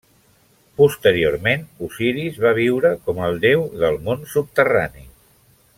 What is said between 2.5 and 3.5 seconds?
viure com el